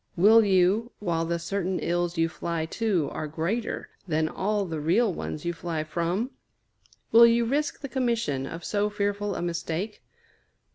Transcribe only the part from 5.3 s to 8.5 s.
you fly from? Will you risk the commission